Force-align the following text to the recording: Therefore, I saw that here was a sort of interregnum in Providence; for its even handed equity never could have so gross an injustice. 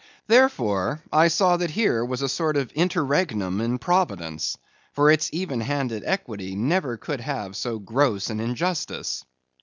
Therefore, 0.25 1.03
I 1.13 1.27
saw 1.27 1.57
that 1.57 1.69
here 1.69 2.03
was 2.03 2.23
a 2.23 2.27
sort 2.27 2.57
of 2.57 2.71
interregnum 2.71 3.61
in 3.61 3.77
Providence; 3.77 4.57
for 4.93 5.11
its 5.11 5.29
even 5.31 5.61
handed 5.61 6.01
equity 6.07 6.55
never 6.55 6.97
could 6.97 7.21
have 7.21 7.55
so 7.55 7.77
gross 7.77 8.31
an 8.31 8.39
injustice. 8.39 9.23